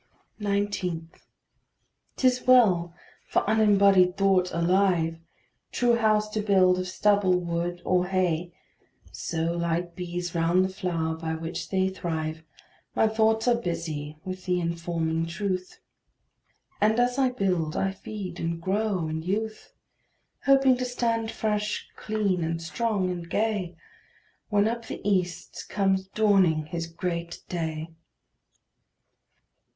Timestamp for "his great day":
26.65-27.91